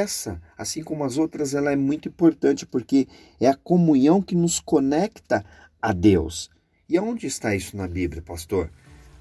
[0.00, 3.06] essa, assim como as outras, ela é muito importante porque
[3.40, 5.44] é a comunhão que nos conecta
[5.80, 6.50] a Deus.
[6.88, 8.70] E aonde está isso na Bíblia, pastor?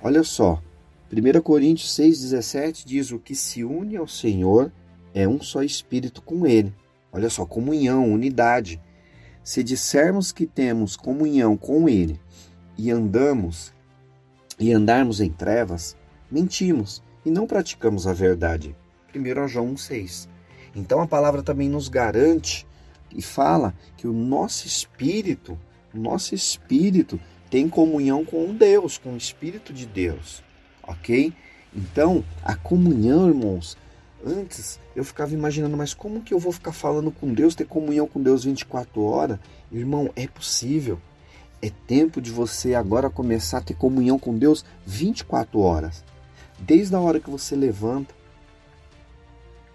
[0.01, 0.61] Olha só,
[1.11, 4.71] 1 Coríntios 6,17 diz: O que se une ao Senhor
[5.13, 6.73] é um só espírito com Ele.
[7.11, 8.81] Olha só, comunhão, unidade.
[9.43, 12.19] Se dissermos que temos comunhão com Ele
[12.77, 13.73] e andamos
[14.59, 15.97] e andarmos em trevas,
[16.29, 18.75] mentimos e não praticamos a verdade.
[19.15, 20.27] 1 João 1,6.
[20.75, 22.65] Então a palavra também nos garante
[23.11, 25.57] e fala que o nosso espírito,
[25.93, 27.19] o nosso espírito
[27.49, 30.43] tem comunhão com Deus, com o Espírito de Deus,
[30.83, 31.33] ok?
[31.75, 33.75] Então a comunhão, irmãos,
[34.23, 38.07] antes eu ficava imaginando, mas como que eu vou ficar falando com Deus, ter comunhão
[38.07, 39.39] com Deus 24 horas?
[39.71, 40.99] Irmão, é possível.
[41.61, 46.05] É tempo de você agora começar a ter comunhão com Deus 24 horas.
[46.57, 48.13] Desde a hora que você levanta,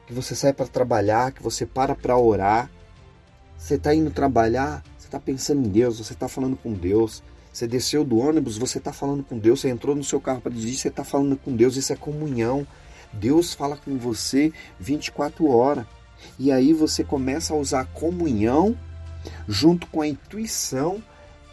[0.06, 2.70] que você sai para trabalhar, que você para para orar,
[3.56, 7.22] você está indo trabalhar, você está pensando em Deus, você está falando com Deus.
[7.52, 9.60] Você desceu do ônibus, você está falando com Deus.
[9.60, 11.76] Você entrou no seu carro para dirigir, você está falando com Deus.
[11.76, 12.66] Isso é comunhão.
[13.12, 15.86] Deus fala com você 24 horas.
[16.38, 18.76] E aí você começa a usar a comunhão
[19.48, 21.02] junto com a intuição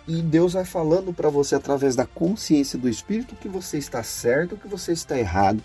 [0.08, 4.58] e Deus vai falando para você através da consciência do Espírito que você está certo,
[4.58, 5.64] que você está errado.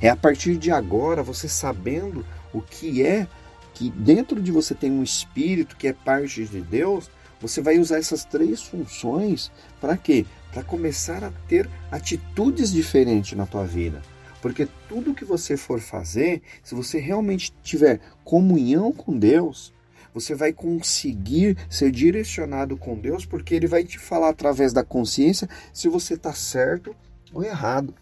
[0.00, 3.26] É a partir de agora, você sabendo o que é,
[3.74, 7.98] que dentro de você tem um espírito que é parte de Deus, você vai usar
[7.98, 10.26] essas três funções para quê?
[10.52, 14.02] Para começar a ter atitudes diferentes na tua vida.
[14.40, 19.72] Porque tudo que você for fazer, se você realmente tiver comunhão com Deus,
[20.14, 25.48] você vai conseguir ser direcionado com Deus, porque Ele vai te falar através da consciência
[25.72, 26.94] se você está certo
[27.32, 27.94] ou errado.